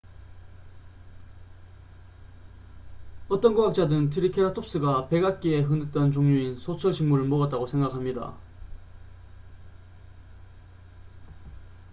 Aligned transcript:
어떤 3.29 3.53
과학자들은 3.53 4.09
트리케라톱스가 4.09 5.09
백악기에 5.09 5.61
흔했던 5.61 6.11
종류인 6.11 6.55
소철 6.57 6.91
식물을 6.91 7.25
먹었다고 7.27 7.67
생각합니다 7.67 8.35